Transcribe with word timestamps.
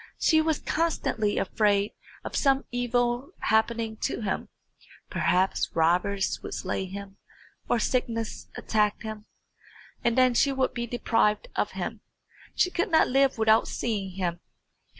She 0.19 0.41
was 0.41 0.57
constantly 0.57 1.37
afraid 1.37 1.91
of 2.23 2.35
some 2.35 2.65
evil 2.71 3.33
happening 3.41 3.97
to 3.97 4.21
him 4.21 4.49
perhaps 5.11 5.69
robbers 5.75 6.41
would 6.41 6.55
slay 6.55 6.85
him, 6.85 7.17
or 7.69 7.77
sickness 7.77 8.47
attack 8.55 9.03
him, 9.03 9.27
and 10.03 10.17
then 10.17 10.33
she 10.33 10.51
would 10.51 10.73
be 10.73 10.87
deprived 10.87 11.49
of 11.55 11.73
him. 11.73 12.01
She 12.55 12.71
could 12.71 12.89
not 12.89 13.09
live 13.09 13.37
without 13.37 13.67
seeing 13.67 14.13
him. 14.15 14.39